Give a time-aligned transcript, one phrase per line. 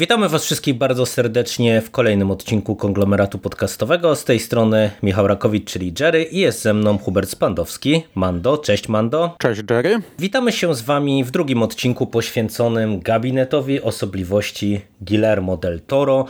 [0.00, 4.16] Witamy Was wszystkich bardzo serdecznie w kolejnym odcinku konglomeratu podcastowego.
[4.16, 8.02] Z tej strony Michał Rakowicz, czyli Jerry, i jest ze mną Hubert Spandowski.
[8.14, 9.36] Mando, cześć Mando.
[9.38, 9.98] Cześć Jerry.
[10.18, 16.24] Witamy się z Wami w drugim odcinku poświęconym gabinetowi osobliwości Guillermo del Toro,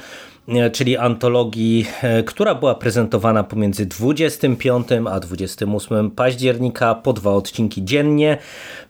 [0.48, 7.84] e, czyli antologii, e, która była prezentowana pomiędzy 25 a 28 października po dwa odcinki
[7.84, 8.38] dziennie.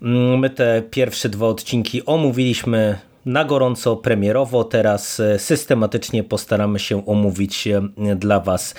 [0.03, 4.65] Mm, my te pierwsze dwa odcinki omówiliśmy na gorąco, premierowo.
[4.65, 7.83] Teraz e, systematycznie postaramy się omówić e,
[8.16, 8.74] dla Was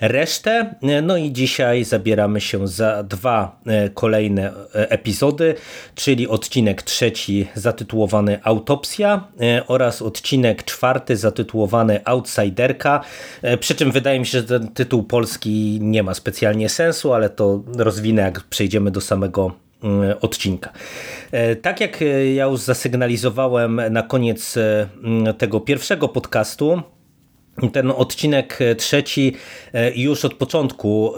[0.00, 0.74] resztę.
[0.82, 3.60] E, no i dzisiaj zabieramy się za dwa
[3.94, 5.54] kolejne epizody,
[5.94, 9.28] czyli odcinek trzeci zatytułowany Autopsja
[9.66, 13.00] oraz odcinek czwarty zatytułowany Outsiderka.
[13.60, 17.62] Przy czym wydaje mi się, że ten tytuł polski nie ma specjalnie sensu, ale to
[17.76, 19.67] rozwinę jak przejdziemy do samego
[20.20, 20.72] odcinka.
[21.32, 24.58] E, tak jak e, ja już zasygnalizowałem na koniec
[25.38, 26.82] tego pierwszego podcastu,
[27.72, 29.34] ten odcinek trzeci
[29.72, 31.14] e, już od początku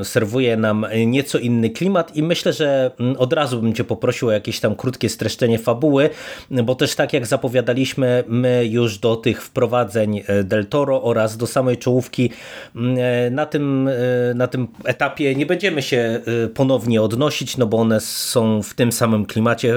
[0.00, 4.28] e, serwuje nam nieco inny klimat i myślę, że mm, od razu bym Cię poprosił
[4.28, 6.10] o jakieś tam krótkie streszczenie fabuły,
[6.50, 11.46] bo też tak jak zapowiadaliśmy, my już do tych wprowadzeń e, Del Toro oraz do
[11.46, 12.30] samej czołówki
[12.76, 13.90] mm, na tym,
[14.34, 16.20] na tym etapie nie będziemy się
[16.54, 19.74] ponownie odnosić, no bo one są w tym samym klimacie,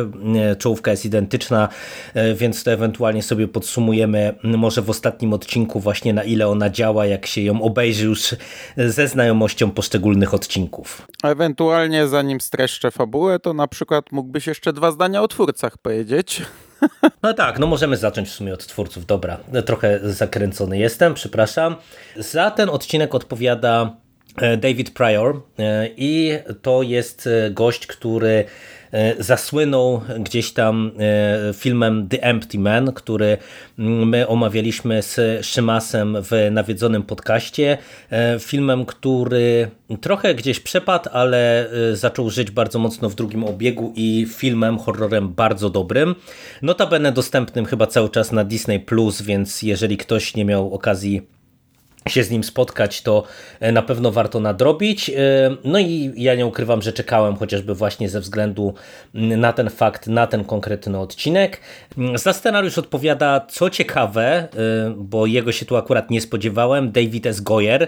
[0.57, 1.69] czołówka jest identyczna,
[2.35, 7.05] więc to ewentualnie sobie podsumujemy może w ostatnim odcinku właśnie właśnie na ile ona działa,
[7.05, 8.35] jak się ją obejrzy już
[8.77, 11.07] ze znajomością poszczególnych odcinków.
[11.23, 16.41] Ewentualnie zanim streszczę fabułę, to na przykład mógłbyś jeszcze dwa zdania o twórcach powiedzieć.
[17.23, 19.05] No tak, no możemy zacząć w sumie od twórców.
[19.05, 21.75] Dobra, trochę zakręcony jestem, przepraszam.
[22.17, 23.95] Za ten odcinek odpowiada
[24.37, 26.31] e, David Pryor e, i
[26.61, 28.45] to jest e, gość, który
[29.19, 33.37] zasłynął gdzieś tam e, filmem The Empty Man, który
[33.77, 37.77] my omawialiśmy z Szymasem w nawiedzonym podcaście.
[38.11, 39.67] E, filmem, który
[40.01, 45.69] trochę gdzieś przepadł, ale zaczął żyć bardzo mocno w drugim obiegu i filmem, horrorem bardzo
[45.69, 46.15] dobrym.
[46.61, 51.32] Notabene dostępnym chyba cały czas na Disney+, Plus, więc jeżeli ktoś nie miał okazji
[52.09, 53.23] się z nim spotkać, to
[53.59, 55.09] e, na pewno warto nadrobić.
[55.09, 55.13] E,
[55.63, 58.73] no i ja nie ukrywam, że czekałem chociażby właśnie ze względu
[59.13, 61.59] na ten fakt, na ten konkretny odcinek.
[62.15, 64.47] Za scenariusz odpowiada, co ciekawe, e,
[64.97, 67.41] bo jego się tu akurat nie spodziewałem, David S.
[67.41, 67.87] Goyer,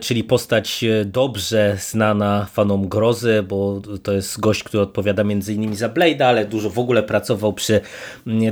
[0.00, 5.88] czyli postać dobrze znana fanom grozy, bo to jest gość, który odpowiada między innymi za
[5.88, 7.80] Blade'a, ale dużo w ogóle pracował przy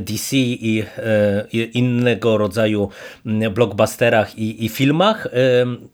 [0.01, 0.85] DC i
[1.75, 2.89] innego rodzaju
[3.51, 5.29] blockbusterach i, i filmach filmach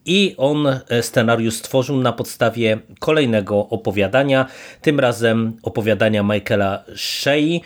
[0.05, 4.47] i on e, scenariusz stworzył na podstawie kolejnego opowiadania,
[4.83, 7.61] tym razem opowiadania Michaela Shea,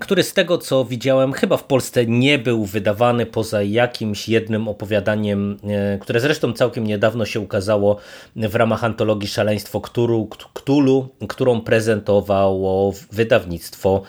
[0.00, 5.58] który z tego co widziałem chyba w Polsce nie był wydawany poza jakimś jednym opowiadaniem,
[5.64, 7.96] e, które zresztą całkiem niedawno się ukazało
[8.36, 14.02] w ramach antologii Szaleństwo Ktulu, którą prezentowało wydawnictwo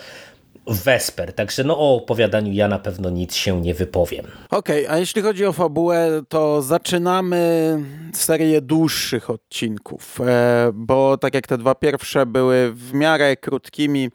[0.67, 4.25] Wesper, także no o opowiadaniu ja na pewno nic się nie wypowiem.
[4.49, 7.79] Okej, okay, a jeśli chodzi o fabułę, to zaczynamy
[8.13, 14.09] serię dłuższych odcinków, e, bo tak jak te dwa pierwsze były w miarę krótkimi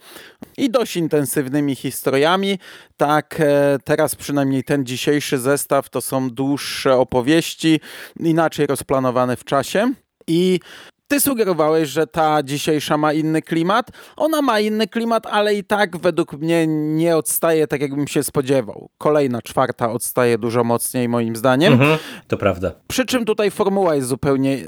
[0.57, 2.59] i dość intensywnymi historiami,
[2.97, 7.81] tak e, teraz przynajmniej ten dzisiejszy zestaw to są dłuższe opowieści,
[8.21, 9.93] inaczej rozplanowane w czasie.
[10.27, 10.61] I
[11.11, 13.91] ty sugerowałeś, że ta dzisiejsza ma inny klimat.
[14.17, 18.91] Ona ma inny klimat, ale i tak według mnie nie odstaje tak, jakbym się spodziewał.
[18.99, 21.73] Kolejna, czwarta odstaje dużo mocniej, moim zdaniem.
[21.73, 22.73] Mhm, to prawda.
[22.89, 24.59] Przy czym tutaj formuła jest zupełnie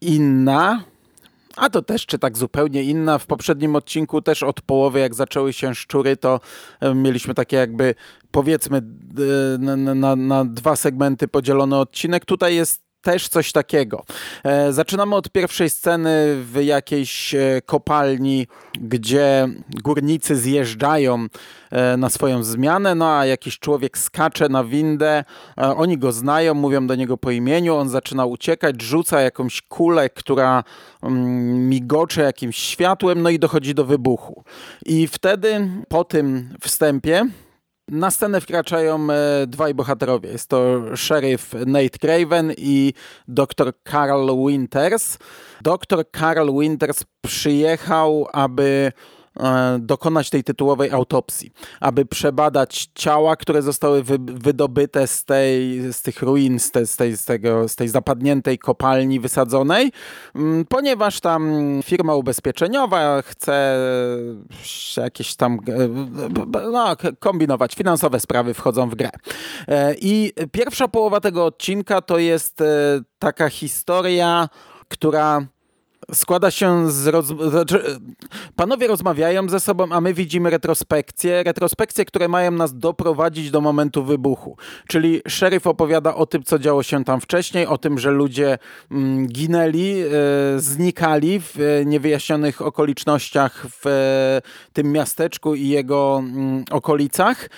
[0.00, 0.84] inna.
[1.56, 3.18] A to też, czy tak zupełnie inna.
[3.18, 6.40] W poprzednim odcinku też od połowy, jak zaczęły się szczury, to
[6.94, 7.94] mieliśmy takie jakby,
[8.30, 8.82] powiedzmy,
[9.58, 12.24] na, na, na dwa segmenty podzielony odcinek.
[12.24, 14.04] Tutaj jest też coś takiego.
[14.44, 18.46] E, zaczynamy od pierwszej sceny w jakiejś e, kopalni,
[18.80, 19.48] gdzie
[19.82, 21.26] górnicy zjeżdżają
[21.70, 25.24] e, na swoją zmianę, no a jakiś człowiek skacze na windę,
[25.56, 30.64] oni go znają, mówią do niego po imieniu, on zaczyna uciekać, rzuca jakąś kulę, która
[31.02, 34.44] mm, migocze jakimś światłem, no i dochodzi do wybuchu.
[34.86, 37.26] I wtedy po tym wstępie
[37.90, 40.30] na scenę wkraczają e, dwaj bohaterowie.
[40.30, 42.92] Jest to szeryf Nate Craven i
[43.28, 45.18] dr Carl Winters.
[45.62, 48.92] Dr Carl Winters przyjechał, aby
[49.78, 56.22] dokonać tej tytułowej autopsji, aby przebadać ciała, które zostały wy, wydobyte z, tej, z tych
[56.22, 59.92] ruin, z, te, z, tej, z, tego, z tej zapadniętej kopalni wysadzonej,
[60.34, 63.78] mm, ponieważ tam firma ubezpieczeniowa chce
[64.96, 65.88] jakieś tam e,
[66.70, 69.10] no, kombinować, finansowe sprawy wchodzą w grę.
[69.68, 72.62] E, I pierwsza połowa tego odcinka to jest
[73.18, 74.48] taka historia,
[74.88, 75.46] która
[76.12, 77.06] składa się z...
[77.06, 77.26] Roz...
[77.26, 78.00] Znaczy,
[78.56, 81.42] panowie rozmawiają ze sobą, a my widzimy retrospekcje.
[81.42, 84.56] Retrospekcje, które mają nas doprowadzić do momentu wybuchu.
[84.88, 88.58] Czyli szeryf opowiada o tym, co działo się tam wcześniej, o tym, że ludzie
[88.90, 90.06] mm, ginęli, e,
[90.56, 94.42] znikali w e, niewyjaśnionych okolicznościach w e,
[94.72, 97.48] tym miasteczku i jego mm, okolicach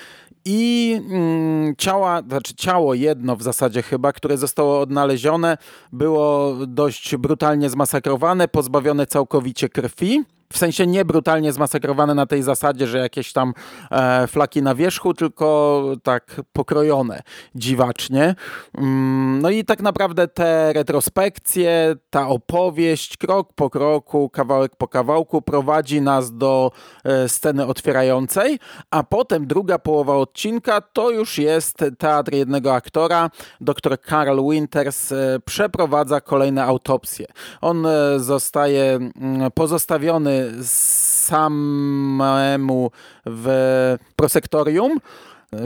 [0.44, 5.58] i mm, ciała, znaczy ciało jedno w zasadzie chyba, które zostało odnalezione,
[5.92, 12.86] było dość brutalnie zmasakrowane, pozbawione całkowicie krwi w sensie nie brutalnie zmasakrowane na tej zasadzie,
[12.86, 13.54] że jakieś tam
[13.90, 17.22] e, flaki na wierzchu, tylko tak pokrojone
[17.54, 18.34] dziwacznie.
[18.78, 25.42] Mm, no i tak naprawdę te retrospekcje, ta opowieść krok po kroku, kawałek po kawałku
[25.42, 26.70] prowadzi nas do
[27.04, 28.58] e, sceny otwierającej,
[28.90, 33.30] a potem druga połowa odcinka to już jest teatr jednego aktora.
[33.60, 37.26] Dr Carl Winters e, przeprowadza kolejne autopsje.
[37.60, 42.90] On e, zostaje mm, pozostawiony samemu
[43.26, 44.98] w prosektorium.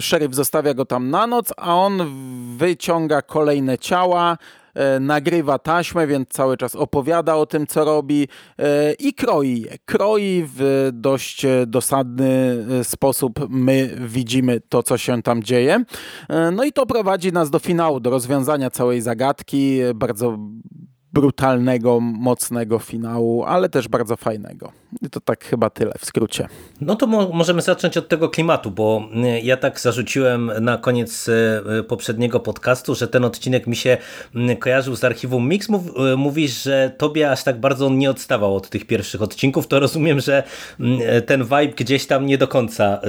[0.00, 2.02] Szeryf zostawia go tam na noc, a on
[2.56, 4.38] wyciąga kolejne ciała,
[4.74, 8.28] e, nagrywa taśmę, więc cały czas opowiada o tym, co robi
[8.58, 9.78] e, i kroi je.
[9.84, 13.40] Kroi w dość dosadny e, sposób.
[13.48, 15.84] My widzimy to, co się tam dzieje.
[16.52, 19.78] No i to prowadzi nas do finału, do rozwiązania całej zagadki.
[19.94, 20.38] Bardzo
[21.16, 24.72] brutalnego, mocnego finału, ale też bardzo fajnego.
[25.02, 26.48] I to tak chyba tyle w skrócie.
[26.80, 31.28] No to mo możemy zacząć od tego klimatu, bo y, ja tak zarzuciłem na koniec
[31.28, 33.96] y, poprzedniego podcastu, że ten odcinek mi się
[34.50, 35.68] y, kojarzył z archiwum Mix.
[35.68, 35.82] Mów
[36.16, 40.42] mówisz, że tobie aż tak bardzo nie odstawał od tych pierwszych odcinków, to rozumiem, że
[41.26, 43.00] ten vibe gdzieś tam nie do końca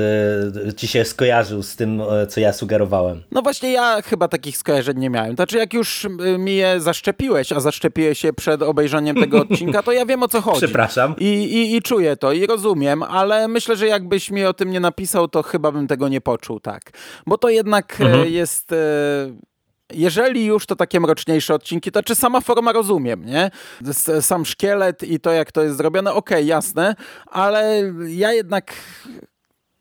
[0.77, 3.23] ci się skojarzył z tym, co ja sugerowałem.
[3.31, 5.35] No właśnie ja chyba takich skojarzeń nie miałem.
[5.35, 6.07] Znaczy jak już
[6.37, 10.41] mi je zaszczepiłeś, a zaszczepiłeś się przed obejrzeniem tego odcinka, to ja wiem o co
[10.41, 10.57] chodzi.
[10.57, 11.15] Przepraszam.
[11.19, 14.79] I, i, i czuję to i rozumiem, ale myślę, że jakbyś mi o tym nie
[14.79, 16.81] napisał, to chyba bym tego nie poczuł, tak.
[17.25, 18.33] Bo to jednak e, mhm.
[18.33, 18.71] jest...
[18.71, 18.75] E,
[19.93, 23.51] jeżeli już to takie mroczniejsze odcinki, to czy sama forma rozumiem, nie?
[24.21, 26.95] Sam szkielet i to, jak to jest zrobione, okej, okay, jasne,
[27.25, 28.73] ale ja jednak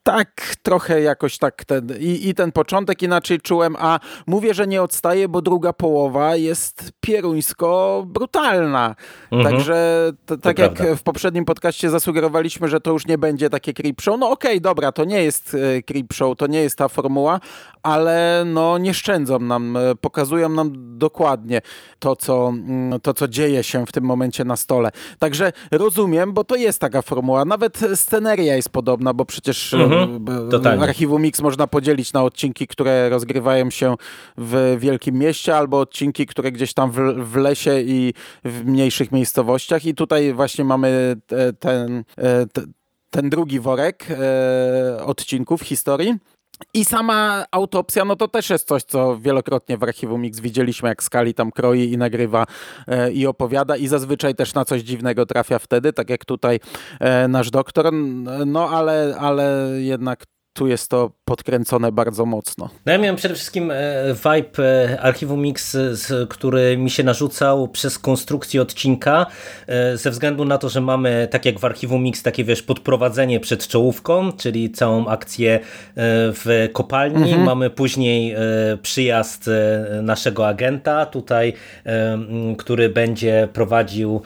[0.07, 4.83] tak trochę jakoś tak ten, i, i, ten początek inaczej czułem, a mówię, że nie
[4.83, 8.95] odstaje, bo druga połowa jest pieruńsko brutalna.
[9.33, 9.55] Mhm.
[9.55, 10.11] Także
[10.43, 10.97] tak jak prawda.
[10.97, 14.61] w poprzednim podcaście zasugerowaliśmy, że to już nie będzie takie creep show, no okej, okay,
[14.61, 17.41] dobra, to nie jest e, creep show, to nie jest ta formuła,
[17.87, 21.61] ale no nie szczędzą nam, e, pokazują nam dokładnie
[21.99, 24.91] to co, mm, to, co dzieje się w tym momencie na stole.
[25.19, 27.45] Także rozumiem, bo to jest taka formuła.
[27.45, 30.07] Nawet sceneria jest podobna, bo przecież mhm
[30.77, 33.95] Mhm, archiwum Mix można podzielić na odcinki, które rozgrywają się
[34.37, 36.97] w wielkim mieście, albo odcinki, które gdzieś tam w,
[37.33, 39.85] w lesie i w mniejszych miejscowościach.
[39.85, 41.17] I tutaj właśnie mamy
[41.59, 42.73] ten, e, ten,
[43.11, 46.19] ten drugi worek e, odcinków historii.
[46.75, 51.03] I sama autopsja, no to też jest coś, co wielokrotnie w archiwum Mix widzieliśmy, jak
[51.03, 52.47] Skali tam kroi i nagrywa
[52.87, 56.61] e, i opowiada i zazwyczaj też na coś dziwnego trafia wtedy, tak jak tutaj
[57.01, 57.93] e, nasz doktor,
[58.47, 60.25] no ale, ale jednak
[60.57, 62.71] tu jest to podkręcone bardzo mocno.
[62.87, 63.75] No ja miałem przede wszystkim e,
[64.15, 65.77] vibe e, Archiwum Mix,
[66.29, 69.27] który mi się narzucał przez konstrukcję odcinka,
[69.67, 73.41] e, ze względu na to, że mamy, tak jak w Archiwum Mix, takie wiesz, podprowadzenie
[73.41, 75.61] przed czołówką, czyli całą akcję
[76.35, 77.23] w kopalni.
[77.23, 77.43] Mhm.
[77.43, 78.37] Mamy później
[78.83, 79.51] przyjazd
[80.03, 81.53] naszego agenta tutaj,
[82.59, 84.23] który będzie prowadził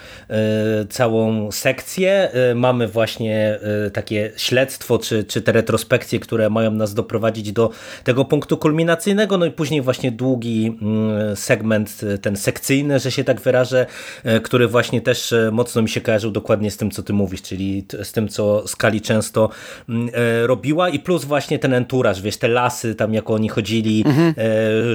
[0.89, 2.31] całą sekcję.
[2.55, 3.59] Mamy właśnie
[3.93, 7.71] takie śledztwo, czy, czy te retrospekcje, które mają nas doprowadzić do
[8.05, 13.41] tego punktu kulminacyjnego, no i później właśnie długi mm, segment, ten sekcyjny, że się tak
[13.41, 13.87] wyrażę,
[14.25, 17.43] e, który właśnie też e, mocno mi się kojarzył dokładnie z tym, co ty mówisz,
[17.43, 19.51] czyli z tym, co Skali często
[19.89, 24.05] mm, e, robiła i plus właśnie ten enturaż, wiesz, te lasy, tam jak oni chodzili,
[24.07, 24.35] mhm.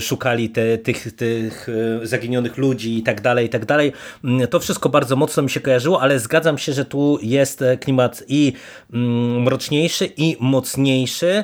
[0.02, 1.68] szukali te, tych, tych
[2.04, 3.92] zaginionych ludzi i tak dalej, i tak dalej.
[4.24, 8.24] Mm, to wszystko bardzo mocno mi się kojarzyło, ale zgadzam się, że tu jest klimat
[8.28, 8.54] i
[9.40, 11.44] mroczniejszy i mocniejszy mniejszy,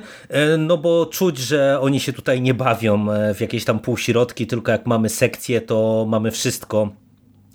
[0.58, 4.86] no bo czuć, że oni się tutaj nie bawią w jakieś tam półśrodki, tylko jak
[4.86, 6.90] mamy sekcję, to mamy wszystko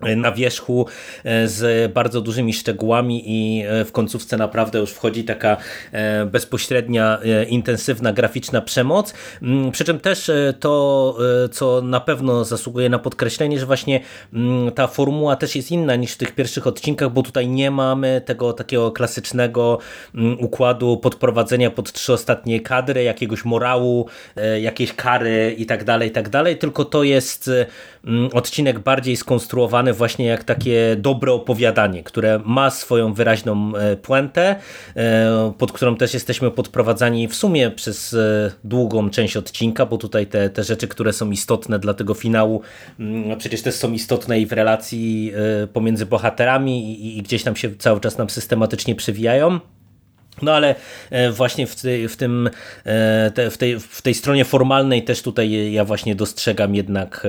[0.01, 0.87] na wierzchu
[1.25, 5.57] e, z bardzo dużymi szczegółami i e, w końcówce naprawdę już wchodzi taka
[5.93, 9.15] e, bezpośrednia, intensywna, graficzna przemoc.
[9.43, 11.17] Mm, przy czym też to,
[11.53, 14.01] co na pewno zasługuje na podkreślenie, że właśnie
[14.33, 18.23] mm, ta formuła też jest inna niż w tych pierwszych odcinkach, bo tutaj nie mamy
[18.25, 19.79] tego takiego klasycznego
[20.15, 24.09] mm, układu podprowadzenia pod trzy ostatnie kadry, jakiegoś morału,
[24.61, 27.51] jakiejś kary i tak dalej, i tak dalej, tylko to jest
[28.33, 34.57] odcinek bardziej skonstruowany właśnie jak takie dobre opowiadanie, które ma swoją wyraźną e, puentę,
[34.97, 40.27] e, pod którą też jesteśmy podprowadzani w sumie przez e, długą część odcinka, bo tutaj
[40.27, 42.63] te, te rzeczy, które są istotne dla tego finału,
[43.01, 45.33] mm, przecież też są istotne i w relacji
[45.73, 49.61] pomiędzy bohaterami i, i gdzieś tam się cały czas nam systematycznie przewijają.
[50.43, 50.75] No ale
[51.11, 52.51] e, właśnie w, tej, w, tym,
[52.85, 57.29] e, w, tej, w tej stronie formalnej też tutaj ja właśnie dostrzegam jednak e,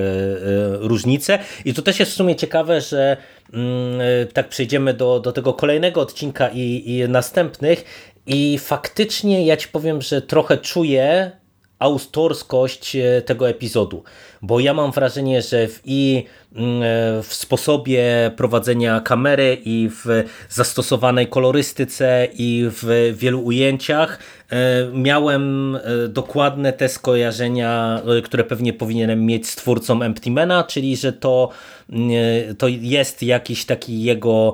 [0.79, 1.39] różnicę.
[1.65, 3.17] I to też jest w sumie ciekawe, że
[3.53, 3.99] mm,
[4.33, 7.83] tak przejdziemy do, do tego kolejnego odcinka i, i następnych.
[8.25, 11.31] I faktycznie ja ci powiem, że trochę czuję
[11.79, 14.03] autorskość tego epizodu,
[14.41, 16.81] bo ja mam wrażenie, że w i mm,
[17.23, 24.19] w sposobie prowadzenia kamery i w zastosowanej kolorystyce i w wielu ujęciach
[24.49, 24.57] e,
[24.93, 30.97] miałem e, dokładne te skojarzenia, e, które pewnie powinienem mieć z twórcą Empty Mana, czyli
[30.97, 31.49] że to,
[31.89, 32.11] mm,
[32.55, 34.53] to jest jakiś taki jego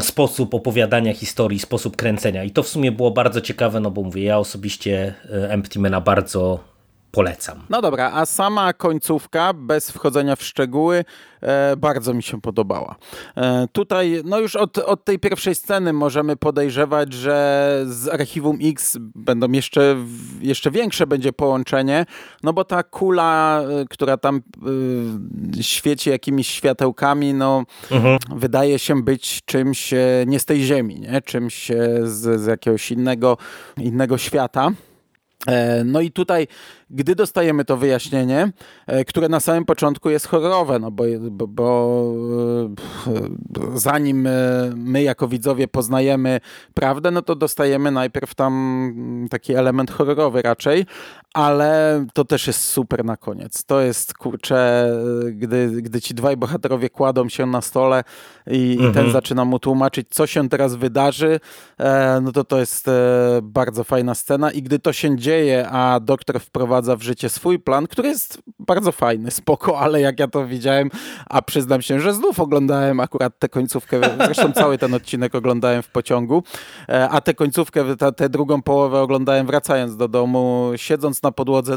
[0.00, 2.44] sposób opowiadania historii, sposób kręcenia.
[2.44, 6.71] I to w sumie było bardzo ciekawe, no bo mówię, ja osobiście Empty Mana bardzo
[7.12, 7.62] polecam.
[7.70, 11.04] No dobra, a sama końcówka, bez wchodzenia w szczegóły,
[11.40, 12.96] e, bardzo mi się podobała.
[13.36, 18.96] E, tutaj, no już od, od tej pierwszej sceny możemy podejrzewać, że z Archiwum X
[19.00, 19.96] będą jeszcze,
[20.40, 22.06] jeszcze większe będzie połączenie,
[22.42, 24.42] no bo ta kula, e, która tam
[25.58, 28.18] e, świeci jakimiś światełkami, no mhm.
[28.36, 31.22] wydaje się być czymś e, nie z tej ziemi, nie?
[31.22, 31.70] czymś
[32.02, 33.36] z, z jakiegoś innego,
[33.76, 34.70] innego świata.
[35.84, 36.46] No i tutaj
[36.92, 38.52] gdy dostajemy to wyjaśnienie,
[38.86, 42.14] e, które na samym początku jest horrorowe, no bo, bo, bo
[43.06, 44.30] e, zanim e,
[44.76, 46.40] my jako widzowie poznajemy
[46.74, 50.86] prawdę, no to dostajemy najpierw tam taki element horrorowy raczej,
[51.34, 53.64] ale to też jest super na koniec.
[53.64, 54.90] To jest kurcze,
[55.32, 58.04] gdy, gdy ci dwaj bohaterowie kładą się na stole
[58.46, 58.90] i, mhm.
[58.90, 61.40] i ten zaczyna mu tłumaczyć, co się teraz wydarzy,
[62.22, 62.90] no to to jest
[63.42, 67.58] bardzo fajna scena i gdy to się dzieje, a doktor wprowadza wprowadza w życie swój
[67.58, 70.90] plan, który jest bardzo fajny, spoko, ale jak ja to widziałem,
[71.26, 75.88] a przyznam się, że znów oglądałem akurat tę końcówkę, zresztą cały ten odcinek oglądałem w
[75.88, 76.42] pociągu,
[76.88, 77.84] e, a tę końcówkę,
[78.16, 81.76] tę drugą połowę oglądałem wracając do domu, siedząc na podłodze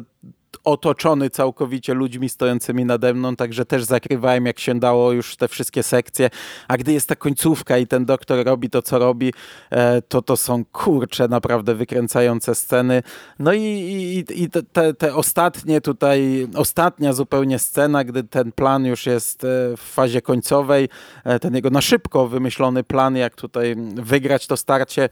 [0.64, 5.84] otoczony całkowicie ludźmi stojącymi nade mną, także też zakrywałem jak się dało już te wszystkie
[5.84, 6.30] sekcje,
[6.68, 9.34] a gdy jest ta końcówka i ten doktor robi to, co robi,
[9.70, 13.04] e, to to są kurcze, naprawdę wykręcające sceny.
[13.40, 19.06] No i, i, i te, te ostatnie tutaj, ostatnia zupełnie scena, gdy ten plan już
[19.06, 19.48] jest e,
[19.78, 20.90] w fazie końcowej,
[21.24, 25.10] e, ten jego na szybko wymyślony plan, jak tutaj wygrać to starcie,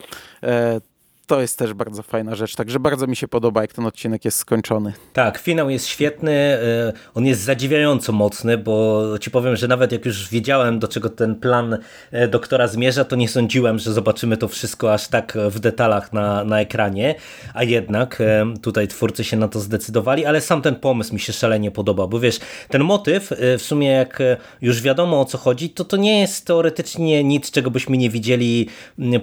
[1.28, 4.38] to jest też bardzo fajna rzecz, także bardzo mi się podoba, jak ten odcinek jest
[4.38, 4.94] skończony.
[5.14, 10.06] Tak, finał jest świetny, e, on jest zadziwiająco mocny, bo ci powiem, że nawet jak
[10.06, 11.78] już wiedziałem, do czego ten plan
[12.12, 16.44] e, doktora zmierza, to nie sądziłem, że zobaczymy to wszystko aż tak w detalach na,
[16.44, 17.16] na ekranie,
[17.54, 21.34] a jednak e, tutaj twórcy się na to zdecydowali, ale sam ten pomysł mi się
[21.34, 22.40] szalenie podoba, bo wiesz,
[22.70, 24.20] ten motyw w sumie jak
[24.62, 28.70] już wiadomo o co chodzi, to to nie jest teoretycznie nic, czego byśmy nie widzieli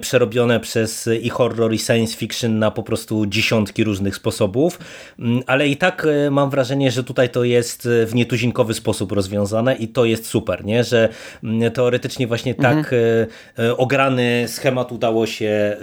[0.01, 4.79] przerobione przez i horror i science fiction na po prostu dziesiątki różnych sposobów,
[5.19, 9.11] mm, ale i tak e, mam wrażenie, że tutaj to jest e, w nietuzinkowy sposób
[9.11, 10.83] rozwiązane i to jest super, nie?
[10.83, 11.09] że
[11.43, 12.81] mm, teoretycznie właśnie tak mhm.
[12.81, 15.77] tak ograny schemat udało się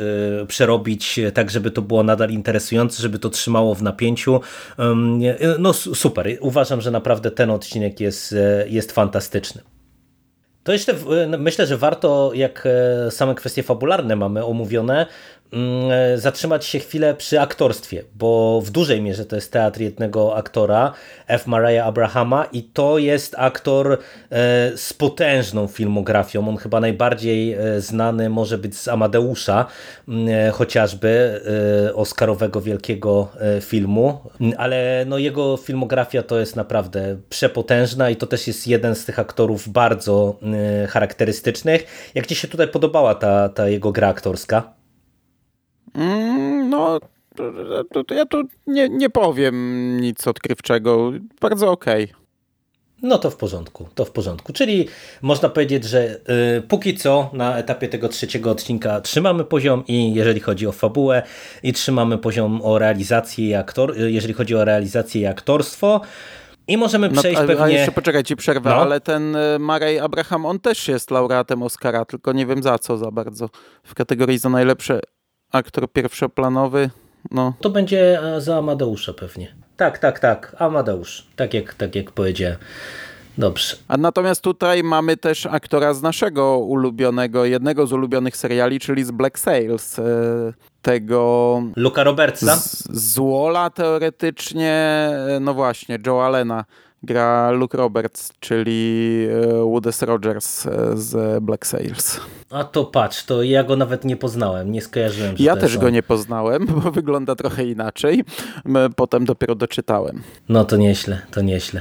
[0.49, 4.41] przerobić tak, żeby to było nadal interesujące, żeby to trzymało w napięciu.
[5.59, 8.35] No super, uważam, że naprawdę ten odcinek jest,
[8.67, 9.63] jest fantastyczny.
[10.65, 10.95] To jeszcze
[11.39, 12.69] myślę, że warto, jak
[13.11, 15.07] same kwestie fabularne mamy omówione,
[16.17, 20.93] zatrzymać się chwilę przy aktorstwie, bo w dużej mierze to jest teatr jednego aktora,
[21.27, 21.47] F.
[21.47, 23.97] Mariah Abrahama i to jest aktor e,
[24.77, 26.49] z potężną filmografią.
[26.49, 29.67] On chyba najbardziej e, znany może być z Amadeusza,
[30.09, 31.09] mm, chociażby
[31.95, 33.29] Oscarowego wielkiego
[33.61, 34.19] filmu,
[34.57, 39.19] ale no jego filmografia to jest naprawdę przepotężna i to też jest jeden z tych
[39.19, 40.37] aktorów bardzo
[40.89, 42.11] charakterystycznych.
[42.15, 44.78] Jak Ci się tutaj podobała ta, ta jego gra aktorska?
[45.95, 47.01] Mm, no,
[48.11, 51.13] ja tu nie, nie powiem nic odkrywczego.
[51.41, 52.05] Bardzo okej.
[52.05, 52.29] Okay.
[53.03, 54.53] No to w porządku, to w porządku.
[54.53, 54.89] Czyli
[55.23, 56.21] można powiedzieć, że
[56.59, 61.23] y, póki co na etapie tego trzeciego odcinka trzymamy poziom i jeżeli chodzi o fabułę
[61.63, 66.01] i trzymamy poziom o realizację i aktor, y, jeżeli chodzi o realizację i aktorstwo.
[66.69, 67.65] I możemy no, przejść no, a, pewnie...
[67.65, 68.77] A jeszcze poczekaj, ci przerwę, no.
[68.77, 72.97] ale ten y, Marej Abraham, on też jest laureatem Oscara, tylko nie wiem za co
[72.97, 73.49] za bardzo.
[73.85, 75.01] W kategorii za najlepszy
[75.53, 76.91] aktor pierwszoplanowy,
[77.31, 77.55] no.
[77.61, 79.55] To będzie e, za Amadeusza pewnie.
[79.77, 80.57] Tak, tak, tak.
[80.59, 81.27] Amadeusz.
[81.37, 82.57] Tak jak, tak jak powiedziałem.
[83.39, 83.77] Dobrze.
[83.89, 89.11] A natomiast tutaj mamy też aktora z naszego ulubionego, jednego z ulubionych seriali, czyli z
[89.11, 89.99] Black Sails.
[89.99, 90.03] E,
[90.83, 91.63] tego...
[91.77, 92.57] Luka Robertsa?
[92.57, 96.65] Z, z Wola teoretycznie, e, no właśnie, Joe Allena
[97.03, 102.21] gra Luke Roberts, czyli e, Woodus Rogers e, z Black Sails.
[102.51, 105.35] A to patrz, to ja go nawet nie poznałem, nie skojarzyłem.
[105.39, 108.25] ja też go nie poznałem, bo wygląda trochę inaczej.
[108.97, 110.23] Potem dopiero doczytałem.
[110.49, 111.81] No to nieźle, to nieźle.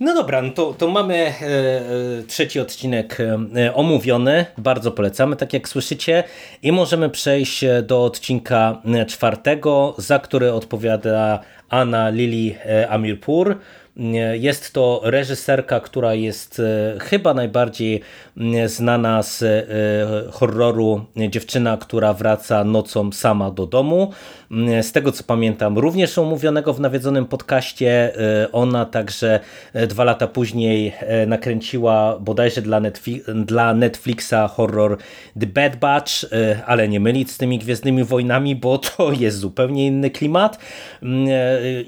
[0.00, 1.32] No dobra, no to, to mamy e,
[2.26, 3.18] trzeci odcinek
[3.74, 4.46] omówiony.
[4.58, 6.24] Bardzo polecamy, tak jak słyszycie.
[6.62, 12.56] I możemy przejść do odcinka czwartego, za który odpowiada Anna Lili
[12.88, 13.56] Amirpur.
[14.32, 18.00] Jest to reżyserka, która jest e, chyba najbardziej
[18.66, 24.12] znana z e, horroru Dziewczyna, która wraca nocą sama do domu.
[24.82, 28.16] Z tego co pamiętam, również omówionego w nawiedzonym podcaście.
[28.42, 29.40] E, ona także
[29.88, 30.92] dwa lata później
[31.26, 34.96] nakręciła bodajże dla, Netflix, dla Netflixa horror
[35.40, 36.12] The Bad Batch,
[36.66, 40.58] ale nie mylić z tymi Gwiezdnymi Wojnami, bo to jest zupełnie inny klimat.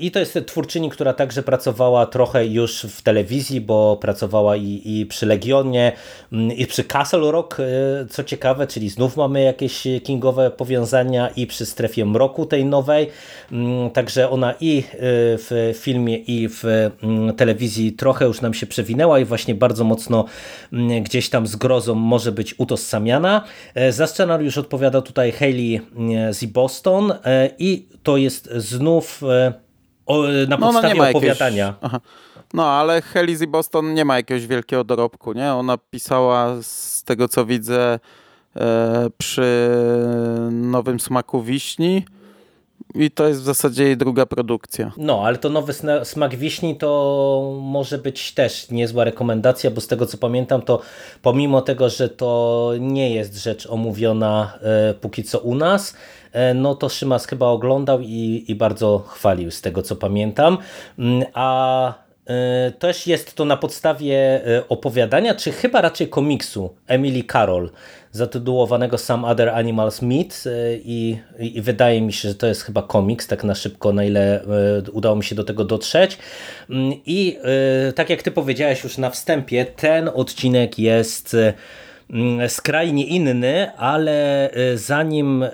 [0.00, 5.06] I to jest twórczyni, która także pracowała trochę już w telewizji, bo pracowała i, i
[5.06, 5.92] przy Legionie,
[6.33, 7.64] mm, i przy Castle Rock, e,
[8.11, 13.11] co ciekawe, czyli znów mamy jakieś kingowe powiązania i przy Strefie Mroku tej nowej,
[13.52, 14.84] mm, także ona i e,
[15.38, 20.25] w filmie i w mm, telewizji trochę już nam się przewinęła i właśnie bardzo mocno
[21.02, 23.44] gdzieś tam z grozą może być utożsamiana.
[23.75, 25.80] E, za scenariusz odpowiada tutaj Hayley
[26.30, 27.12] z Boston
[27.58, 29.22] i to jest znów
[30.07, 31.74] o, na no, podstawie no opowiadania.
[32.55, 35.52] No, ale Helizy Boston nie ma jakiegoś wielkiego dorobku, nie?
[35.52, 37.98] Ona pisała z tego, co widzę,
[38.57, 39.70] e, przy
[40.50, 42.05] Nowym Smaku Wiśni
[42.94, 44.92] i to jest w zasadzie jej druga produkcja.
[44.96, 45.72] No, ale to Nowy
[46.04, 50.80] Smak Wiśni to może być też niezła rekomendacja, bo z tego, co pamiętam, to
[51.22, 55.94] pomimo tego, że to nie jest rzecz omówiona e, póki co u nas,
[56.34, 60.58] E, no to Szymas chyba oglądał i, i bardzo chwalił z tego co pamiętam.
[60.98, 61.94] Mm, a
[62.26, 67.70] e, też jest to na podstawie opowiadania, czy chyba raczej komiksu Emily Carroll,
[68.14, 70.44] zatytułowanego Some Other Animals Meet
[70.85, 74.44] i, i, wydaje mi się, że to jest chyba komiks, tak na szybko, na ile
[74.92, 76.18] udało mi się do tego dotrzeć.
[76.70, 77.38] Mm, I
[77.94, 81.37] tak jak ty powiedziałeś już na wstępie, ten odcinek jest
[82.11, 85.50] Mm, skrajnie inny, ale e, zanim e,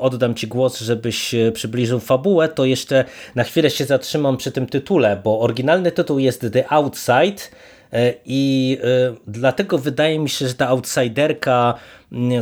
[0.00, 4.66] oddam Ci głos, żebyś e, przybliżył fabułę, to jeszcze na chwilę się zatrzymam przy tym
[4.66, 7.42] tytule, bo oryginalny tytuł jest The Outside
[8.24, 8.78] i
[9.26, 11.74] dlatego wydaje mi się, że ta outsiderka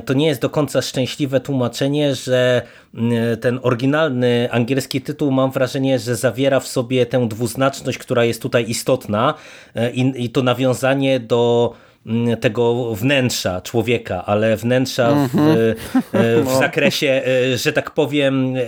[0.04, 2.62] to nie jest do końca szczęśliwe tłumaczenie, że
[3.40, 8.70] ten oryginalny angielski tytuł mam wrażenie, że zawiera w sobie tę dwuznaczność, która jest tutaj
[8.70, 9.34] istotna
[9.94, 11.72] i, i to nawiązanie do
[12.40, 15.56] tego wnętrza człowieka, ale wnętrza w, mhm.
[15.58, 15.74] e,
[16.12, 16.58] w no.
[16.58, 18.60] zakresie, e, że tak powiem, e,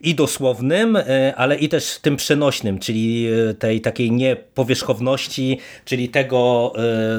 [0.00, 0.98] i dosłownym,
[1.36, 6.72] ale i też tym przenośnym, czyli tej takiej niepowierzchowności, czyli tego,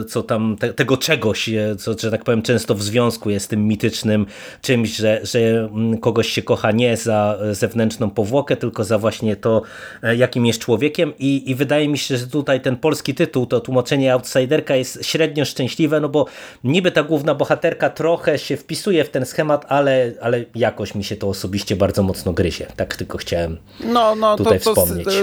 [0.07, 4.25] co tam, te, tego czegoś, co, że tak powiem, często w związku jest tym mitycznym
[4.61, 9.61] czymś, że, że mm, kogoś się kocha nie za zewnętrzną powłokę, tylko za właśnie to,
[10.17, 14.13] jakim jest człowiekiem i, i wydaje mi się, że tutaj ten polski tytuł, to tłumaczenie
[14.13, 16.25] outsiderka jest średnio szczęśliwe, no bo
[16.63, 21.15] niby ta główna bohaterka trochę się wpisuje w ten schemat, ale, ale jakoś mi się
[21.15, 22.67] to osobiście bardzo mocno gryzie.
[22.75, 25.08] Tak tylko chciałem no, no, tutaj to, to, wspomnieć.
[25.08, 25.21] E,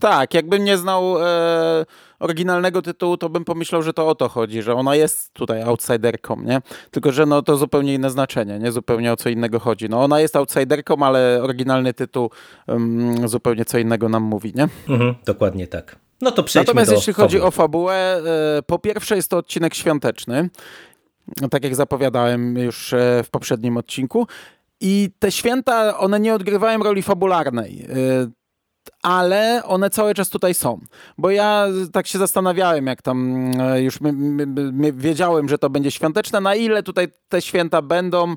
[0.00, 1.86] tak, jakbym nie znał e,
[2.18, 6.40] oryginalnego tytułu, to bym pomyślał, że to o to chodzi, że ona jest tutaj outsiderką,
[6.40, 6.60] nie?
[6.90, 8.72] Tylko, że no to zupełnie inne znaczenie, nie?
[8.72, 9.88] Zupełnie o co innego chodzi.
[9.88, 12.30] No ona jest outsiderką, ale oryginalny tytuł
[12.66, 14.68] um, zupełnie co innego nam mówi, nie?
[14.88, 16.03] Mhm, dokładnie tak.
[16.24, 18.22] No to przejdźmy Natomiast do jeśli chodzi o fabułę,
[18.58, 20.50] e, po pierwsze jest to odcinek świąteczny,
[21.50, 24.26] tak jak zapowiadałem już e, w poprzednim odcinku.
[24.80, 27.86] I te święta, one nie odgrywają roli fabularnej.
[29.02, 30.80] Ale one cały czas tutaj są.
[31.18, 35.70] Bo ja tak się zastanawiałem, jak tam e, już my, my, my wiedziałem, że to
[35.70, 38.36] będzie świąteczne, na ile tutaj te święta będą e,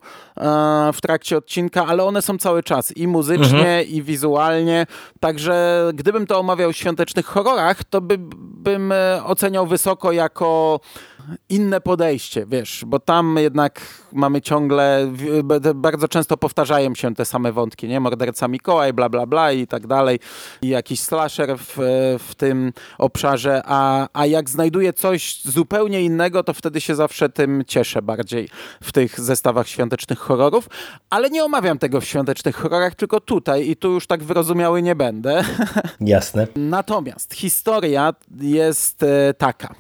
[0.94, 3.88] w trakcie odcinka, ale one są cały czas i muzycznie, mhm.
[3.88, 4.86] i wizualnie.
[5.20, 10.80] Także gdybym to omawiał w świątecznych horrorach, to by, bym e, oceniał wysoko jako
[11.50, 13.82] inne podejście, wiesz, bo tam jednak
[14.14, 15.12] mamy ciągle,
[15.76, 18.00] bardzo często powtarzają się te same wątki, nie?
[18.00, 20.20] Morderca Mikołaj, bla, bla, bla i tak dalej.
[20.62, 21.76] I jakiś slasher w,
[22.30, 27.64] w tym obszarze, a, a jak znajduję coś zupełnie innego, to wtedy się zawsze tym
[27.68, 28.50] cieszę bardziej
[28.82, 30.70] w tych zestawach świątecznych horrorów,
[31.10, 34.96] ale nie omawiam tego w świątecznych horrorach, tylko tutaj i tu już tak wyrozumiały nie
[34.96, 35.44] będę.
[36.02, 36.48] Jasne.
[36.56, 39.76] Natomiast historia jest e, taka.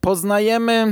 [0.00, 0.83] Poznajemy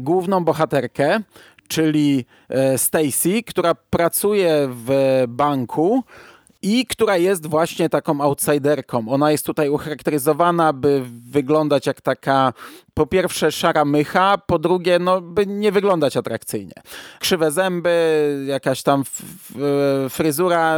[0.00, 1.20] główną bohaterkę,
[1.68, 6.04] czyli e, Stacy, która pracuje w banku
[6.62, 9.08] i która jest właśnie taką outsiderką.
[9.08, 12.52] Ona jest tutaj ucharakteryzowana, by wyglądać jak taka
[12.94, 16.72] po pierwsze szara mycha, po drugie, no, by nie wyglądać atrakcyjnie.
[17.20, 19.04] Krzywe zęby, jakaś tam
[20.10, 20.76] fryzura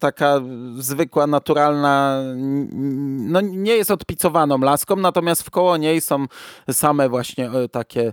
[0.00, 0.40] taka
[0.78, 2.22] zwykła, naturalna,
[3.16, 6.26] no nie jest odpicowaną laską, natomiast w koło niej są
[6.70, 8.12] same właśnie e, takie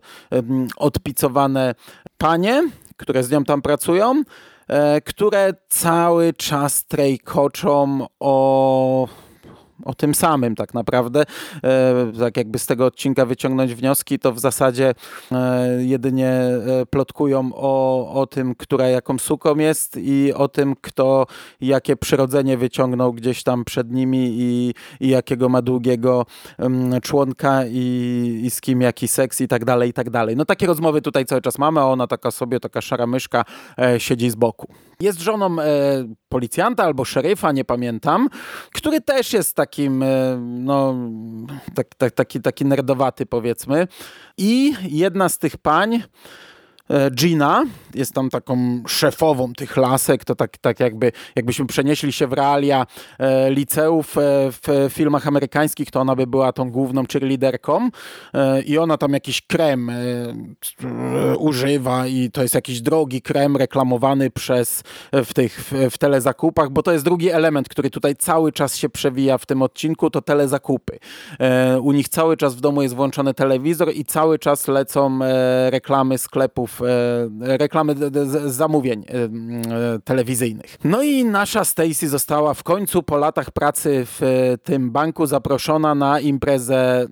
[0.77, 1.75] odpicowane
[2.17, 2.63] panie,
[2.97, 4.23] które z nią tam pracują.
[4.67, 9.07] E, które cały czas trejkoczą o
[9.85, 11.23] o tym samym tak naprawdę.
[11.63, 14.93] E, tak jakby z tego odcinka wyciągnąć wnioski, to w zasadzie
[15.31, 21.25] e, jedynie e, plotkują o, o tym, która jaką suką jest i o tym, kto
[21.61, 26.25] jakie przyrodzenie wyciągnął gdzieś tam przed nimi i, i jakiego ma długiego
[27.01, 30.35] członka i, i z kim jaki seks i tak dalej, i tak dalej.
[30.35, 33.45] No takie rozmowy tutaj cały czas mamy, a ona taka sobie, taka szara myszka
[33.97, 34.67] siedzi z boku.
[34.99, 35.55] Jest żoną
[36.33, 38.29] policjanta albo szeryfa, nie pamiętam,
[38.71, 40.95] który też jest takim, e, no,
[41.75, 43.87] tak, tak, taki, taki nerdowaty powiedzmy.
[44.37, 46.03] I jedna z tych pań,
[47.11, 47.65] Gina
[47.95, 52.85] jest tam taką szefową tych lasek, to tak, tak jakby, jakbyśmy przenieśli się w realia
[53.19, 57.89] e, liceów e, w filmach amerykańskich, to ona by była tą główną cheerleaderką
[58.33, 64.29] e, i ona tam jakiś krem e, używa i to jest jakiś drogi krem reklamowany
[64.29, 68.75] przez w tych w, w telezakupach, bo to jest drugi element, który tutaj cały czas
[68.75, 70.99] się przewija w tym odcinku, to telezakupy.
[71.39, 75.19] E, u nich cały czas w domu jest włączony telewizor i cały czas lecą
[75.69, 77.95] reklamy sklepów E, reklamy
[78.45, 79.29] zamówień e,
[80.03, 80.77] telewizyjnych.
[80.83, 84.21] No i nasza Stacy została w końcu po latach pracy w
[84.63, 87.07] tym banku zaproszona na imprezę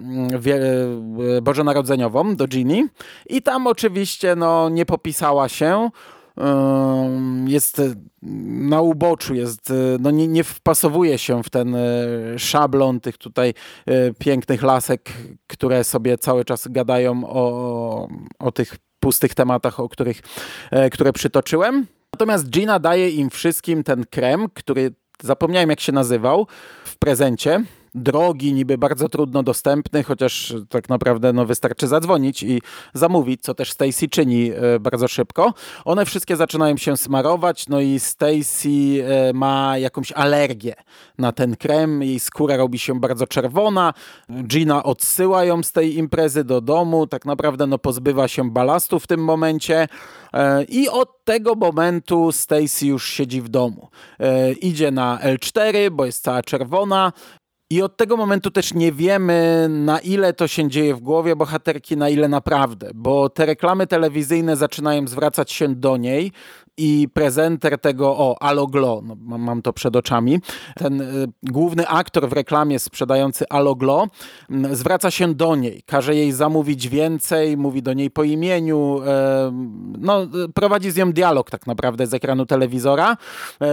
[1.41, 2.87] bożonarodzeniową do Ginny
[3.29, 5.89] i tam oczywiście no, nie popisała się
[7.47, 7.81] jest
[8.67, 11.79] na uboczu, jest, no nie, nie wpasowuje się w ten e,
[12.37, 13.53] szablon tych tutaj
[14.19, 15.09] pięknych lasek,
[15.47, 18.07] które sobie cały czas gadają o,
[18.39, 20.21] o tych pustych tematach, o których,
[20.71, 21.87] e, które przytoczyłem.
[22.13, 26.47] Natomiast Gina daje im wszystkim ten krem, który zapomniałem jak się nazywał,
[26.85, 27.63] w prezencie
[27.95, 32.61] drogi, niby bardzo trudno dostępny, chociaż tak naprawdę no, wystarczy zadzwonić i
[32.93, 35.53] zamówić, co też Stacy czyni e, bardzo szybko.
[35.85, 40.73] One wszystkie zaczynają się smarować, no i Stacy e, ma jakąś alergię
[41.17, 43.93] na ten krem, jej skóra robi się bardzo czerwona,
[44.43, 49.07] Gina odsyła ją z tej imprezy do domu, tak naprawdę no, pozbywa się balastu w
[49.07, 49.87] tym momencie
[50.33, 53.89] e, i od tego momentu Stacy już siedzi w domu.
[54.61, 57.11] Idzie na L4, bo jest cała czerwona,
[57.71, 61.97] i od tego momentu też nie wiemy, na ile to się dzieje w głowie bohaterki,
[61.97, 66.31] na ile naprawdę, bo te reklamy telewizyjne zaczynają zwracać się do niej
[66.81, 70.39] i prezenter tego, o, Aloglo, no, mam, to przed oczami,
[70.75, 74.07] ten y, główny aktor w reklamie sprzedający Aloglo
[74.71, 79.05] y, zwraca się do niej, każe jej zamówić więcej, mówi do niej po imieniu, y,
[79.99, 83.17] no, prowadzi z nią dialog tak naprawdę z ekranu telewizora.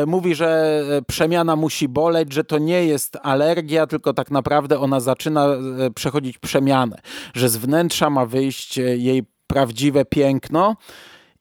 [0.06, 5.46] mówi, że przemiana musi boleć, że to nie jest alergia, tylko tak naprawdę ona zaczyna
[5.94, 6.98] przechodzić przemianę,
[7.34, 10.76] że z wnętrza ma wyjść jej prawdziwe piękno.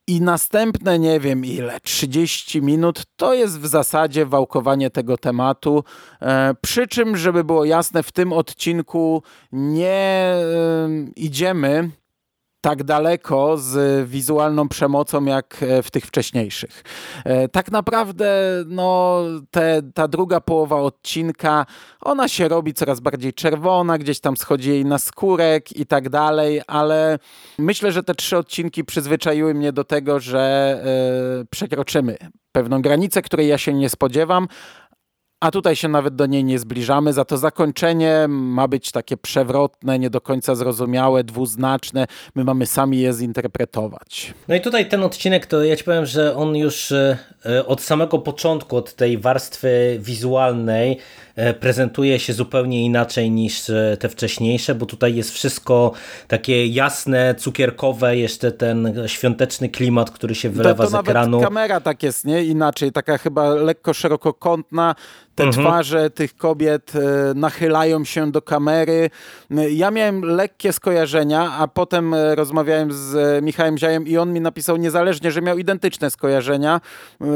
[0.10, 5.84] I następne, nie wiem ile, 30 minut to jest w zasadzie wałkowanie tego tematu.
[6.22, 11.90] E, przy czym, żeby było jasne, w tym odcinku nie e, idziemy
[12.62, 16.84] tak daleko z wizualną przemocą jak e, w tych wcześniejszych.
[17.26, 18.28] E, tak naprawdę
[18.68, 21.66] no, te, ta druga połowa odcinka,
[22.02, 26.62] ona się robi coraz bardziej czerwona, gdzieś tam schodzi jej na skórek i tak dalej,
[26.68, 27.20] ale
[27.60, 30.78] myślę, że te trzy odcinki przyzwyczaiły mnie do tego, że
[31.40, 32.18] yy, przekroczymy
[32.52, 34.48] pewną granicę, której ja się nie spodziewam,
[35.40, 37.14] a tutaj się nawet do niej nie zbliżamy.
[37.14, 42.08] Za to zakończenie ma być takie przewrotne, nie do końca zrozumiałe, dwuznaczne.
[42.36, 44.34] My mamy sami je zinterpretować.
[44.48, 47.18] No i tutaj ten odcinek, to ja ci powiem, że on już e,
[47.68, 50.98] od samego początku, od tej warstwy wizualnej,
[51.38, 55.92] E, prezentuje się zupełnie inaczej niż e, te wcześniejsze, bo tutaj jest wszystko
[56.28, 61.42] takie jasne, cukierkowe, jeszcze ten świąteczny klimat, który się wylewa to, to z ekranu.
[61.42, 62.44] kamera tak jest, nie?
[62.44, 64.96] Inaczej, taka chyba lekko szerokokątna,
[65.36, 65.66] te mhm.
[65.66, 67.00] twarze tych kobiet e,
[67.34, 69.10] nachylają się do kamery.
[69.70, 75.32] Ja miałem lekkie skojarzenia, a potem rozmawiałem z Michałem Ziajem i on mi napisał niezależnie,
[75.32, 76.82] że miał identyczne skojarzenia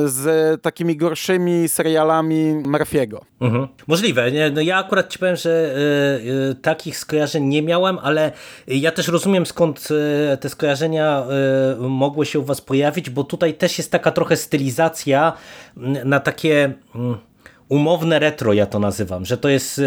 [0.09, 3.19] z takimi gorszymi serialami Murphy'ego.
[3.41, 3.67] Mhm.
[3.87, 4.31] Możliwe.
[4.51, 8.31] No ja akurat ci powiem, że y, y, takich skojarzeń nie miałem, ale
[8.67, 9.87] ja też rozumiem skąd
[10.33, 11.23] y, te skojarzenia
[11.79, 15.33] mogły się u was pojawić, bo tutaj też jest taka trochę stylizacja
[16.05, 17.17] na takie mm,
[17.71, 19.83] umowne retro ja to nazywam, że to jest e,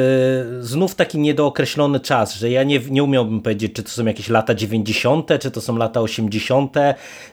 [0.60, 4.54] znów taki niedookreślony czas, że ja nie, nie umiałbym powiedzieć, czy to są jakieś lata
[4.54, 6.76] 90., czy to są lata 80.,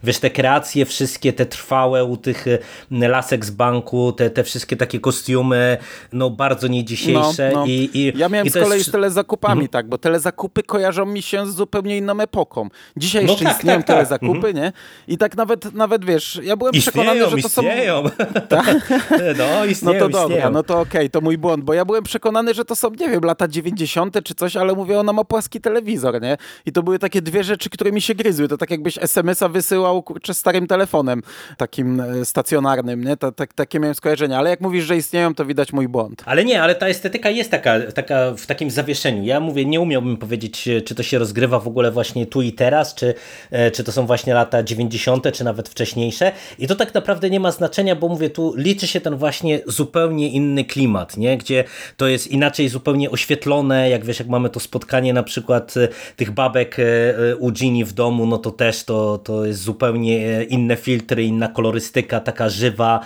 [0.04, 2.46] wiesz, te kreacje wszystkie, te trwałe u tych
[2.92, 5.78] e, lasek z banku, te, te wszystkie takie kostiumy,
[6.14, 7.52] no bardzo nie dzisiejsze.
[7.54, 7.66] No, no.
[7.66, 8.90] I, i, ja miałem i z kolei jest...
[8.90, 9.68] z telezakupami, mhm.
[9.68, 12.70] tak, bo telezakupy kojarzą mi się z zupełnie inną epoką.
[12.98, 13.96] Dzisiaj no jeszcze tak, istnieją tak, tak.
[13.96, 14.56] telezakupy, mhm.
[14.56, 14.74] nie?
[15.08, 17.62] I tak nawet, nawet wiesz, ja byłem istnieją, przekonany, że to są...
[17.62, 18.04] Istnieją,
[18.50, 18.94] tak?
[19.38, 20.41] No, istnieją, no to istnieją.
[20.44, 22.90] Dobra, no to okej, okay, to mój błąd, bo ja byłem przekonany, że to są,
[22.90, 24.24] nie wiem, lata 90.
[24.24, 26.38] czy coś, ale mówię, ona ma płaski telewizor, nie?
[26.66, 28.48] I to były takie dwie rzeczy, które mi się gryzły.
[28.48, 31.22] To tak jakbyś SMS-a wysyłał kurczę starym telefonem,
[31.58, 33.18] takim e, stacjonarnym, nie?
[33.18, 36.24] To, tak, takie miałem skojarzenia, ale jak mówisz, że istnieją, to widać mój błąd.
[36.26, 39.24] Ale nie, ale ta estetyka jest taka, taka w takim zawieszeniu.
[39.24, 42.54] Ja mówię, nie umiałbym powiedzieć, e, czy to się rozgrywa w ogóle właśnie tu i
[42.54, 43.14] teraz, czy,
[43.52, 46.32] e, czy to są właśnie lata 90., czy nawet wcześniejsze.
[46.60, 50.30] I to tak naprawdę nie ma znaczenia, bo mówię, tu liczy się ten właśnie zupełnie
[50.36, 51.38] inny klimat, nie?
[51.38, 51.64] gdzie
[51.98, 56.32] to jest inaczej zupełnie oświetlone, jak wiesz, jak mamy to spotkanie na przykład e, tych
[56.32, 60.76] babek e, e, u Ginny w domu, no to też to, to jest zupełnie inne
[60.76, 63.00] filtry, inna kolorystyka, taka żywa,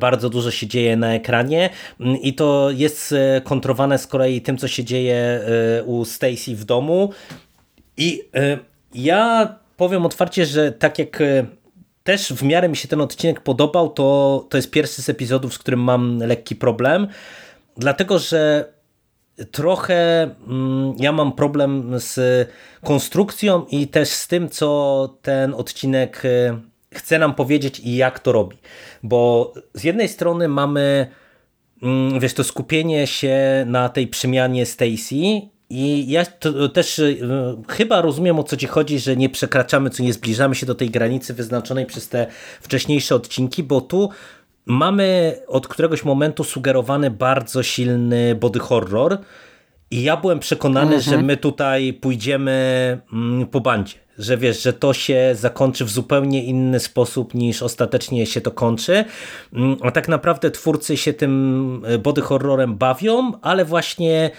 [0.00, 4.68] bardzo dużo się dzieje na ekranie mm, i to jest kontrowane z kolei tym, co
[4.68, 5.40] się dzieje
[5.86, 7.12] u Stacy w domu
[7.96, 8.22] i
[8.94, 11.22] ja powiem otwarcie, że tak jak
[12.04, 15.58] też w miarę mi się ten odcinek podobał, to, to jest pierwszy z epizodów, z
[15.58, 17.08] którym mam lekki problem,
[17.76, 18.72] dlatego że
[19.50, 22.48] trochę mm, ja mam problem z
[22.84, 26.60] konstrukcją i też z tym, co ten odcinek e,
[26.94, 28.56] chce nam powiedzieć i jak to robi.
[29.02, 31.06] Bo z jednej strony mamy
[31.82, 36.24] mm, wiesz, to skupienie się na tej przemianie Stacy i ja
[36.72, 37.18] też y,
[37.68, 40.90] chyba rozumiem o co ci chodzi, że nie przekraczamy, co nie zbliżamy się do tej
[40.90, 42.26] granicy wyznaczonej przez te
[42.60, 44.10] wcześniejsze odcinki, bo tu
[44.66, 49.18] mamy od któregoś momentu sugerowany bardzo silny body horror
[49.90, 51.02] i ja byłem przekonany, mhm.
[51.02, 53.94] że my tutaj pójdziemy mm, po bandzie.
[54.18, 59.04] Że wiesz, że to się zakończy w zupełnie inny sposób niż ostatecznie się to kończy.
[59.52, 64.30] Mm, a tak naprawdę twórcy się tym y, body horrorem bawią, ale właśnie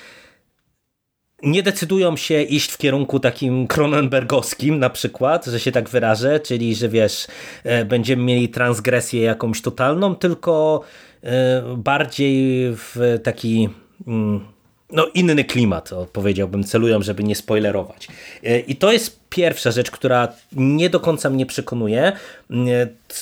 [1.43, 6.75] nie decydują się iść w kierunku takim Cronenbergowskim na przykład, że się tak wyrażę, czyli
[6.75, 7.27] że wiesz,
[7.63, 10.81] e, będziemy mieli transgresję jakąś totalną, tylko
[11.23, 13.69] e, bardziej w taki
[14.07, 14.45] mm,
[14.91, 18.07] no, inny klimat, powiedziałbym, celują, żeby nie spoilerować.
[18.43, 22.11] E, I to jest pierwsza rzecz, która nie do końca mnie przekonuje.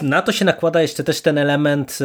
[0.02, 2.00] Na to się nakłada jeszcze też ten element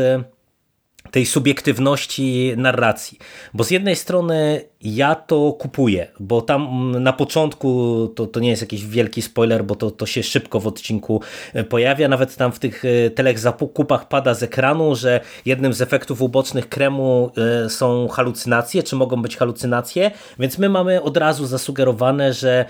[1.10, 3.18] tej subiektywności narracji.
[3.54, 8.62] Bo z jednej strony ja to kupuję, bo tam na początku to, to nie jest
[8.62, 11.22] jakiś wielki spoiler, bo to, to się szybko w odcinku
[11.54, 12.08] e, pojawia.
[12.08, 16.68] Nawet tam w tych e, telech zakupach pada z ekranu, że jednym z efektów ubocznych
[16.68, 17.30] kremu
[17.64, 22.64] e, są halucynacje, czy mogą być halucynacje, więc my mamy od razu zasugerowane, że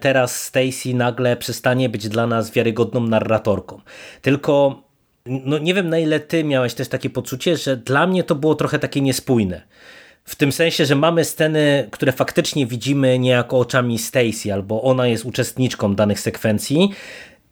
[0.00, 3.80] teraz Stacy nagle przestanie być dla nas wiarygodną narratorką.
[4.22, 4.82] Tylko
[5.26, 8.54] no nie wiem na ile ty miałeś też takie poczucie, że dla mnie to było
[8.54, 9.62] trochę takie niespójne.
[10.24, 15.24] W tym sensie, że mamy sceny, które faktycznie widzimy niejako oczami Stacy, albo ona jest
[15.24, 16.90] uczestniczką danych sekwencji.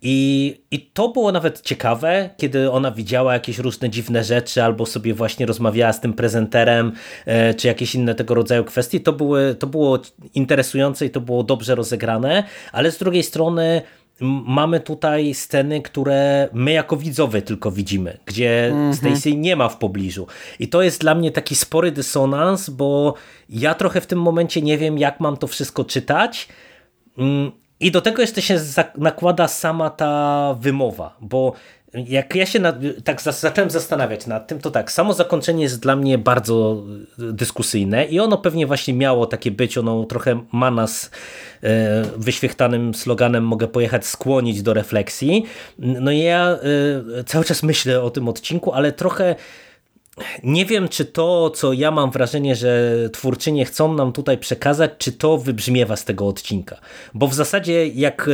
[0.02, 5.14] I, I to było nawet ciekawe, kiedy ona widziała jakieś różne dziwne rzeczy, albo sobie
[5.14, 6.92] właśnie rozmawiała z tym prezenterem,
[7.26, 9.00] e, czy jakieś inne tego rodzaju kwestie.
[9.00, 9.98] To, były, to było
[10.34, 13.82] interesujące i to było dobrze rozegrane, ale z drugiej strony
[14.20, 18.96] mamy tutaj sceny, które my jako widzowie tylko widzimy, gdzie mm -hmm.
[18.96, 20.26] Stacy nie ma w pobliżu.
[20.58, 23.14] I to jest dla mnie taki spory dysonans, bo
[23.48, 26.48] ja trochę w tym momencie nie wiem, jak mam to wszystko czytać.
[27.18, 28.60] Mm, I do tego jeszcze się
[28.98, 31.52] nakłada sama ta wymowa, bo
[31.94, 35.96] jak ja się nad, tak zacząłem zastanawiać nad tym, to tak, samo zakończenie jest dla
[35.96, 36.84] mnie bardzo
[37.18, 41.10] e, dyskusyjne i ono pewnie właśnie miało takie być, ono trochę ma nas
[41.62, 45.44] e, wyświechtanym sloganem mogę pojechać skłonić do refleksji.
[45.78, 46.58] No i ja
[47.18, 49.34] e, cały czas myślę o tym odcinku, ale trochę
[50.42, 55.12] nie wiem, czy to, co ja mam wrażenie, że twórczynie chcą nam tutaj przekazać, czy
[55.12, 56.76] to wybrzmiewa z tego odcinka.
[57.14, 58.30] Bo w zasadzie jak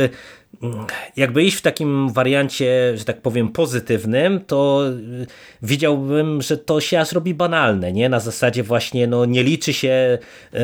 [1.17, 5.27] jakby iść w takim wariancie, że tak powiem, pozytywnym, to y,
[5.61, 8.09] widziałbym, że to się aż robi banalne, nie?
[8.09, 10.17] Na zasadzie właśnie, no nie liczy się
[10.53, 10.57] y,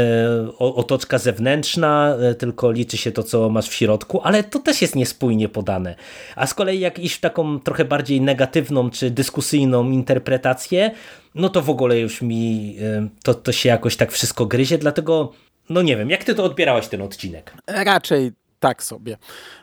[0.58, 4.96] otoczka zewnętrzna, y, tylko liczy się to, co masz w środku, ale to też jest
[4.96, 5.96] niespójnie podane.
[6.36, 10.92] A z kolei jak iść w taką trochę bardziej negatywną, czy dyskusyjną interpretację,
[11.36, 12.76] no to w ogóle już mi
[13.24, 15.32] to, to się jakoś tak wszystko gryzie, dlatego
[15.70, 17.54] no nie wiem, jak ty to odbierałeś ten odcinek?
[17.68, 19.18] Raczej tak sobie.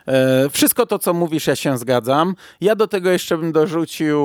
[0.07, 2.35] E, wszystko to, co mówisz, ja się zgadzam.
[2.61, 4.19] Ja do tego jeszcze bym dorzucił,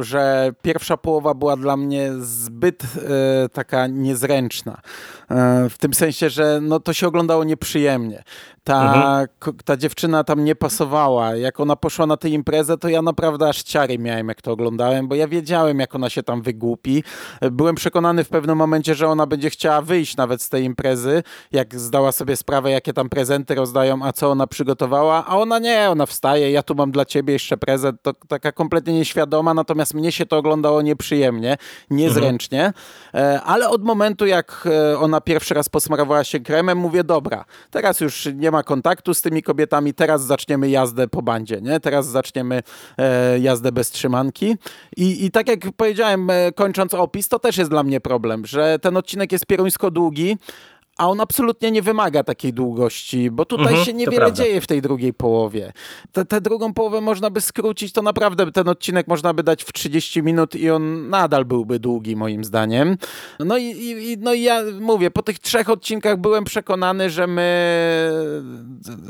[0.00, 4.80] że pierwsza połowa była dla mnie zbyt e, taka niezręczna.
[5.30, 8.22] E, w tym sensie, że no, to się oglądało nieprzyjemnie.
[8.68, 9.56] Ta, mhm.
[9.64, 11.36] ta dziewczyna tam nie pasowała.
[11.36, 15.08] Jak ona poszła na tę imprezę, to ja naprawdę aż ciary miałem, jak to oglądałem,
[15.08, 17.04] bo ja wiedziałem, jak ona się tam wygłupi.
[17.50, 21.74] Byłem przekonany w pewnym momencie, że ona będzie chciała wyjść nawet z tej imprezy, jak
[21.74, 26.06] zdała sobie sprawę, jakie tam prezenty rozdają, a co ona przygotowała, a ona nie, ona
[26.06, 30.26] wstaje, ja tu mam dla ciebie jeszcze prezent, to taka kompletnie nieświadoma, natomiast mnie się
[30.26, 31.56] to oglądało nieprzyjemnie,
[31.90, 32.72] niezręcznie,
[33.12, 33.40] mhm.
[33.44, 38.28] ale od momentu, jak e, ona pierwszy raz posmarowała się kremem, mówię, dobra, teraz już
[38.34, 41.80] nie ma kontaktu z tymi kobietami, teraz zaczniemy jazdę po bandzie, nie?
[41.80, 42.62] Teraz zaczniemy
[42.98, 44.56] e, jazdę bez trzymanki
[44.96, 48.96] I, i tak jak powiedziałem, kończąc opis, to też jest dla mnie problem, że ten
[48.96, 50.36] odcinek jest pieruńsko długi,
[50.98, 54.82] a on absolutnie nie wymaga takiej długości, bo tutaj mhm, się niewiele dzieje w tej
[54.82, 55.72] drugiej połowie.
[56.28, 60.22] Tę drugą połowę można by skrócić, to naprawdę ten odcinek można by dać w 30
[60.22, 62.96] minut i on nadal byłby długi moim zdaniem.
[63.38, 67.48] No i, i, no i ja mówię, po tych trzech odcinkach byłem przekonany, że my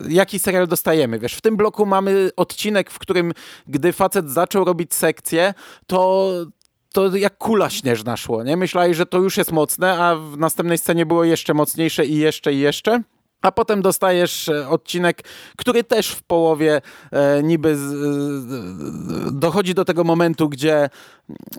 [0.08, 1.18] jaki serial dostajemy.
[1.18, 3.32] Wiesz, w tym bloku mamy odcinek, w którym
[3.66, 5.54] gdy facet zaczął robić sekcję,
[5.86, 6.32] to
[6.92, 8.56] to jak kula śnieżna szło, nie?
[8.56, 12.54] Myślałeś, że to już jest mocne, a w następnej scenie było jeszcze mocniejsze i jeszcze
[12.54, 13.02] i jeszcze.
[13.42, 15.22] A potem dostajesz e, odcinek,
[15.56, 20.90] który też w połowie e, niby z, e, dochodzi do tego momentu, gdzie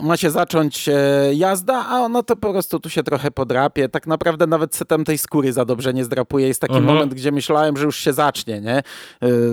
[0.02, 0.94] ma się zacząć e,
[1.34, 3.90] jazda, a ona to po prostu tu się trochę podrapie.
[3.90, 6.48] Tak naprawdę nawet setem tej skóry za dobrze nie zdrapuje.
[6.48, 6.96] Jest taki mhm.
[6.96, 8.78] moment, gdzie myślałem, że już się zacznie, nie?
[8.78, 8.84] E,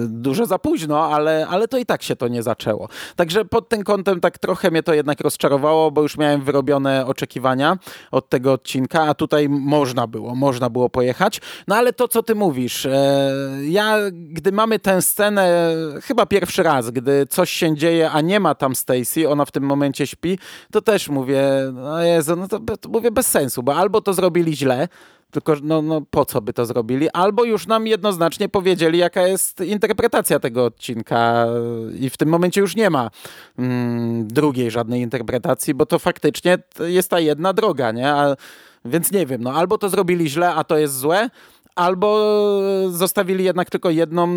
[0.09, 2.89] dużo za późno, ale, ale to i tak się to nie zaczęło.
[3.17, 7.79] Także pod tym kątem tak trochę mnie to jednak rozczarowało, bo już miałem wyrobione oczekiwania
[8.11, 11.41] od tego odcinka, a tutaj można było, można było pojechać.
[11.69, 13.33] No ale to, co ty mówisz, e,
[13.69, 18.55] ja, gdy mamy tę scenę, chyba pierwszy raz, gdy coś się dzieje, a nie ma
[18.55, 20.39] tam Stacy, ona w tym momencie śpi,
[20.73, 21.43] to też mówię,
[21.73, 24.89] no Jezu, no to, to mówię bez sensu, bo albo to zrobili źle,
[25.31, 27.09] tylko no, no po co by to zrobili?
[27.11, 31.47] Albo już nam jednoznacznie powiedzieli, jaka jest interpretacja tego odcinka
[31.99, 33.11] i w tym momencie już nie ma
[33.59, 38.13] mm, drugiej żadnej interpretacji, bo to faktycznie jest ta jedna droga, nie?
[38.13, 38.37] A,
[38.85, 41.31] więc nie wiem, no albo to zrobili źle, a to jest złe,
[41.77, 42.19] albo
[42.91, 44.29] zostawili jednak tylko jedną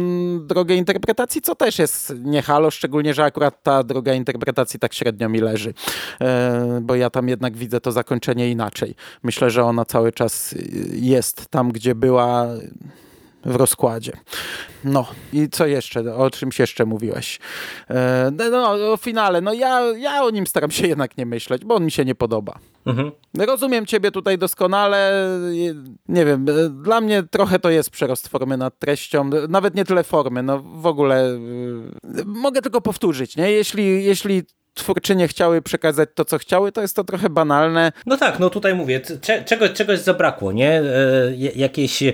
[0.48, 5.30] drogę interpretacji, co też jest nie halo, szczególnie, że akurat ta droga interpretacji tak średnio
[5.30, 5.74] mi leży,
[6.22, 8.96] e, bo ja tam jednak widzę to zakończenie inaczej.
[9.24, 10.56] Myślę, że ona cały czas
[10.92, 12.48] jest tam, gdzie była
[13.46, 14.12] w rozkładzie.
[14.84, 16.16] No i co jeszcze?
[16.16, 17.40] O czymś jeszcze mówiłeś?
[17.90, 19.42] E, no, no, o finale.
[19.42, 22.16] No ja, ja o nim staram się jednak nie myśleć, bo on mi się nie
[22.16, 22.60] podoba.
[22.90, 23.12] Mhm.
[23.38, 25.30] Rozumiem ciebie tutaj doskonale.
[26.08, 29.30] Nie wiem, e, dla mnie trochę to jest przerost formy nad treścią.
[29.50, 31.38] Nawet nie tyle formy, no w ogóle e,
[32.26, 33.52] mogę tylko powtórzyć, nie?
[33.52, 37.92] Jeśli, jeśli twórczynie chciały przekazać to, co chciały, to jest to trochę banalne.
[38.06, 39.02] No tak, no tutaj mówię,
[39.46, 40.72] czegoś, czegoś zabrakło, nie?
[40.72, 40.84] E,
[41.56, 42.14] jakieś e,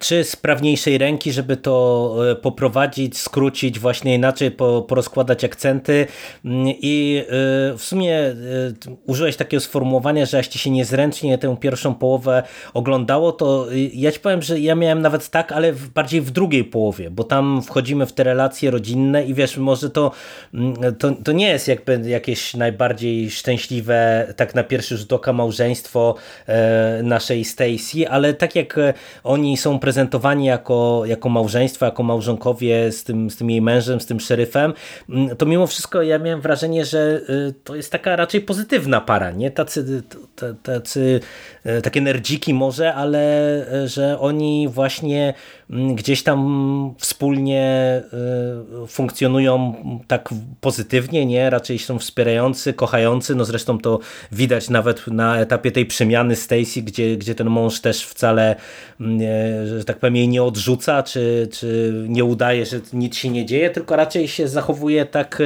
[0.00, 4.50] czy sprawniejszej ręki, żeby to poprowadzić, skrócić, właśnie inaczej
[4.88, 6.06] porozkładać akcenty
[6.44, 7.24] mm, i
[7.76, 8.34] w sumie
[9.06, 12.42] użyłeś takiego sformułowania, że jeśli się niezręcznie tę pierwszą połowę
[12.74, 17.10] oglądało, to ja ci powiem, że ja miałem nawet tak, ale bardziej w drugiej połowie,
[17.10, 20.10] bo tam wchodzimy w te relacje rodzinne i wiesz, może to,
[20.54, 25.32] mm, to, to nie jest jak jakby jakieś najbardziej szczęśliwe, tak na pierwszy rzut oka
[25.32, 26.14] małżeństwo
[26.46, 32.92] e, naszej Stacy, ale tak jak e, oni są prezentowani jako, jako małżeństwo, jako małżonkowie
[32.92, 34.72] z tym, z tym jej mężem, z tym szeryfem,
[35.08, 39.30] mm, to mimo wszystko ja miałem wrażenie, że e, to jest taka raczej pozytywna para,
[39.30, 39.50] nie?
[39.50, 39.75] Tacy,
[40.62, 41.20] tacy
[41.82, 43.26] takie nerdziki może, ale
[43.86, 45.34] że oni właśnie
[45.70, 48.02] mm, gdzieś tam wspólnie
[48.84, 49.74] y, funkcjonują
[50.06, 50.28] tak
[50.60, 51.50] pozytywnie, nie?
[51.50, 53.98] Raczej są wspierający, kochający, no zresztą to
[54.32, 58.56] widać nawet na etapie tej przemiany Stacy, gdzie, gdzie ten mąż też wcale,
[59.00, 59.18] mm,
[59.66, 63.70] że tak powiem, jej nie odrzuca, czy, czy nie udaje, że nic się nie dzieje,
[63.70, 65.42] tylko raczej się zachowuje tak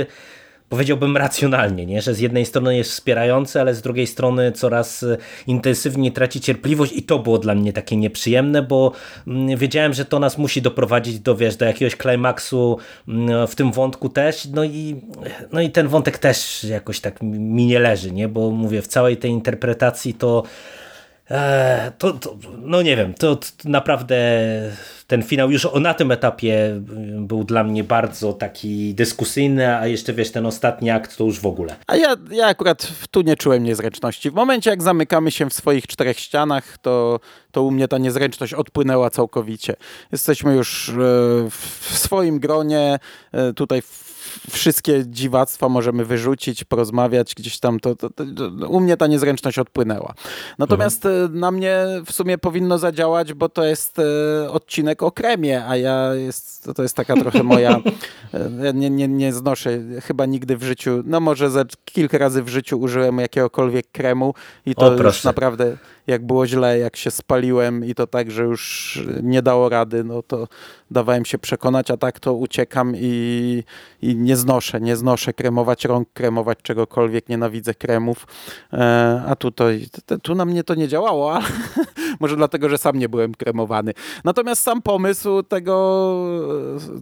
[0.70, 2.02] powiedziałbym racjonalnie, nie?
[2.02, 5.16] że z jednej strony jest wspierający, ale z drugiej strony coraz e,
[5.46, 8.92] intensywniej traci cierpliwość i to było dla mnie takie nieprzyjemne, bo
[9.26, 13.72] mm, wiedziałem, że to nas musi doprowadzić do, wiesz, do jakiegoś klimaksu mm, w tym
[13.72, 15.00] wątku też, no i,
[15.52, 18.28] no i ten wątek też jakoś tak mi nie leży, nie?
[18.28, 20.42] bo mówię, w całej tej interpretacji to
[21.98, 24.16] to, to, no nie wiem, to, to, naprawdę
[25.06, 26.80] ten finał już na tym etapie
[27.18, 31.46] był dla mnie bardzo taki dyskusyjny, a jeszcze wiesz, ten ostatni akt to już w
[31.46, 31.76] ogóle.
[31.86, 34.30] A ja, ja akurat tu nie czułem niezręczności.
[34.30, 37.20] W momencie jak zamykamy się w swoich czterech ścianach, to,
[37.50, 39.76] to u mnie ta niezręczność odpłynęła całkowicie.
[40.12, 40.92] Jesteśmy już e,
[41.50, 42.98] w swoim gronie,
[43.32, 43.82] e, tutaj
[44.50, 48.24] wszystkie dziwactwa możemy wyrzucić, porozmawiać gdzieś tam, to, to, to,
[48.68, 50.14] u mnie ta niezręczność odpłynęła.
[50.58, 51.38] Natomiast mhm.
[51.38, 56.14] na mnie w sumie powinno zadziałać, bo to jest e, odcinek o kremie, a ja
[56.14, 57.76] jest, to jest taka trochę moja,
[58.64, 62.48] e, nie, nie, nie znoszę chyba nigdy w życiu, no może ze kilka razy w
[62.48, 64.34] życiu użyłem jakiegokolwiek kremu
[64.66, 65.76] i to o, już naprawdę
[66.06, 70.22] jak było źle, jak się spaliłem i to tak, że już nie dało rady, no
[70.22, 70.48] to
[70.90, 73.64] dawałem się przekonać, a tak to uciekam i,
[74.02, 78.26] i nie znoszę, nie znoszę kremować rąk, kremować czegokolwiek, nienawidzę kremów,
[78.72, 79.64] e, a tu, to,
[80.22, 81.44] tu na mnie to nie działało, ale
[82.20, 83.92] może dlatego, że sam nie byłem kremowany.
[84.24, 85.70] Natomiast sam pomysł tego,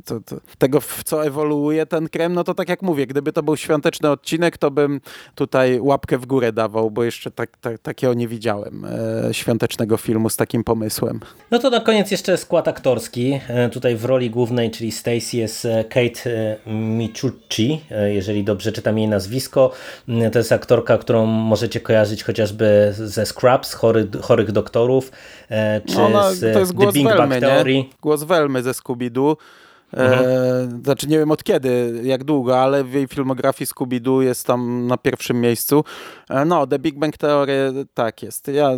[0.05, 3.43] to, to, tego w co ewoluuje ten krem, no to tak jak mówię, gdyby to
[3.43, 5.01] był świąteczny odcinek, to bym
[5.35, 10.31] tutaj łapkę w górę dawał, bo jeszcze tak, tak, takiego nie widziałem e, świątecznego filmu
[10.31, 11.21] z takim pomysłem.
[11.51, 13.41] No to na koniec jeszcze skład aktorski.
[13.49, 19.09] E, tutaj w roli głównej, czyli Stacy jest e, Kate Michucci, jeżeli dobrze czytam jej
[19.09, 19.73] nazwisko.
[20.33, 25.07] To jest aktorka, którą możecie kojarzyć chociażby ze Scrubs, chory, chorych doktorów,
[25.86, 27.09] czy no ona, z to jest The Big
[27.40, 27.74] Theory.
[27.74, 27.84] Nie?
[28.02, 29.36] Głos Welmy ze Scooby-Doo.
[29.92, 30.24] Mhm.
[30.24, 34.86] E, znaczy nie wiem od kiedy, jak długo, ale w jej filmografii Scooby-Doo jest tam
[34.86, 35.84] na pierwszym miejscu.
[36.30, 38.48] E, no, The Big Bang Theory tak jest.
[38.48, 38.70] Ja,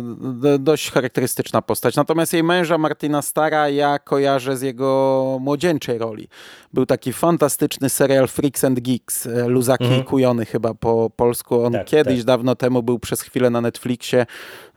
[0.59, 1.95] dość charakterystyczna postać.
[1.95, 6.27] Natomiast jej męża Martina Stara ja kojarzę z jego młodzieńczej roli.
[6.73, 10.01] Był taki fantastyczny serial Freaks and Geeks, e, Luzaki mhm.
[10.01, 11.63] i Kujony chyba po polsku.
[11.63, 12.25] On tak, kiedyś, tak.
[12.25, 14.25] dawno temu był przez chwilę na Netflixie,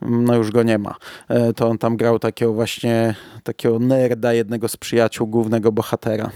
[0.01, 0.95] mm, no już go nie ma.
[1.27, 6.31] E, to on tam grał takiego właśnie, takiego nerda, jednego z przyjaciół głównego bohatera.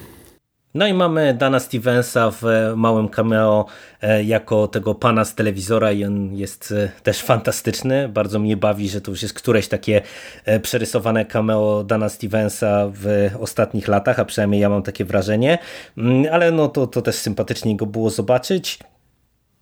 [0.73, 2.43] No i mamy Dana Stevensa w
[2.75, 3.65] małym cameo
[4.01, 8.09] e, jako tego pana z telewizora i on jest też fantastyczny.
[8.09, 10.01] Bardzo mnie bawi, że to już jest któreś takie
[10.61, 15.57] przerysowane cameo Dana Stevensa w ostatnich latach, a przynajmniej ja mam takie wrażenie.
[15.97, 18.79] Mm, ale no to, to też sympatycznie go było zobaczyć.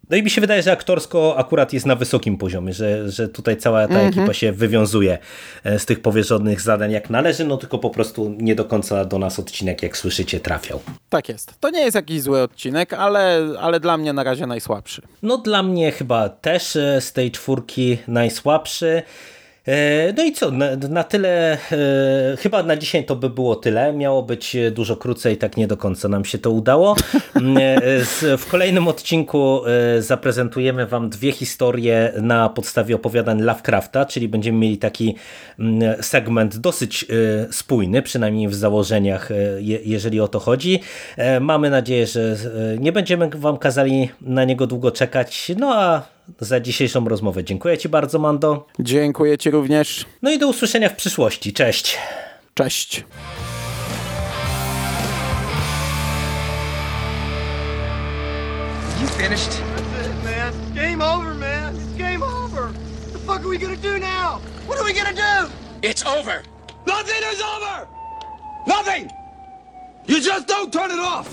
[0.10, 3.58] No i mi się wydaje, że aktorsko akurat jest na wysokim poziomie, że, że tutaj
[3.58, 4.18] cała ta mm -hmm.
[4.18, 5.18] ekipa się wywiązuje
[5.64, 9.20] e, z tych powierzonych zadań jak należy, no tylko po prostu nie do końca do
[9.20, 10.80] nas odcinek, jak słyszycie, trafiał.
[11.10, 11.54] Tak jest.
[11.60, 15.02] To nie jest jakiś zły odcinek, ale, ale dla mnie na razie najsłabszy.
[15.24, 19.04] No dla mnie chyba też e, z tej czwórki najsłabszy.
[19.68, 21.58] E, no i co, na, na, tyle, e,
[22.38, 23.94] chyba na dzisiaj to by było tyle.
[23.94, 26.96] Miało być dużo krócej, tak nie do końca nam się to udało.
[27.36, 29.62] Mm, e, w kolejnym odcinku
[30.00, 35.16] zaprezentujemy Wam dwie historie na podstawie opowiadań Lovecrafta, czyli będziemy mieli taki
[35.60, 37.06] mm, segment dosyć
[37.52, 39.30] spójny, przynajmniej w założeniach,
[39.84, 40.80] jeżeli o to chodzi.
[41.42, 42.36] Mamy nadzieję, że
[42.80, 47.44] nie będziemy Wam kazali na niego długo czekać, no a za dzisiejszą rozmowę.
[47.44, 48.68] Dziękuję Ci bardzo, Mando.
[48.80, 50.06] Dziękuję Ci również.
[50.22, 51.54] No i do usłyszenia w przyszłości.
[51.54, 51.98] Cześć.
[52.54, 53.04] Cześć.
[59.02, 59.52] You finished?
[59.52, 60.54] That's it, man.
[60.76, 61.76] Game over, man.
[61.76, 62.64] It's game over.
[62.64, 64.40] What the fuck are we gonna do now?
[64.68, 65.52] What are we gonna do?
[65.82, 66.44] It's over.
[66.88, 67.88] Nothing is over.
[68.68, 69.12] Nothing.
[70.08, 71.28] You just don't turn it off.